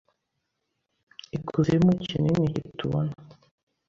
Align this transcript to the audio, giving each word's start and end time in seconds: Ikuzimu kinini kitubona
Ikuzimu 1.37 1.91
kinini 2.05 2.45
kitubona 2.55 3.13